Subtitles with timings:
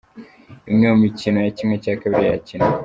[0.71, 1.83] Imwe mu mikino ya ½
[2.27, 2.69] yakinwe:.